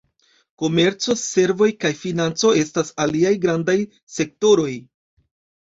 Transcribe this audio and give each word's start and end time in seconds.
Komerco, 0.61 1.15
servoj 1.23 1.67
kaj 1.85 1.91
financo 1.99 2.53
estas 2.63 2.91
aliaj 3.05 3.35
grandaj 3.47 3.77
sektoroj. 4.19 4.71